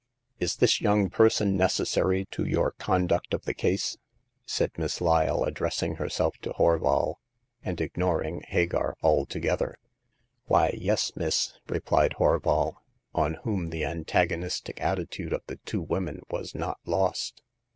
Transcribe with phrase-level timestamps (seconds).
[0.39, 3.97] "Is this young person necessary to your con duct of the case?
[4.21, 7.17] '* said Miss Lyle, addressing Jberself to Horval,
[7.63, 9.77] and ignoring Hagar altogether.
[9.77, 10.65] The Second Customer.
[10.71, 12.73] 71 '"Why, yes, miss,'* replied Horval,
[13.13, 17.43] on whom the antagonistic attitude of the two women was not lost.